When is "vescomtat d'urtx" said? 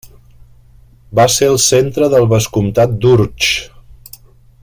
2.33-3.53